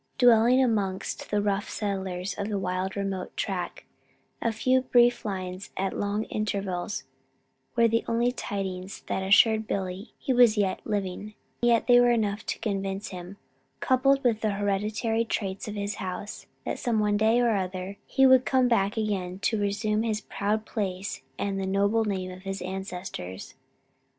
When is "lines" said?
5.25-5.69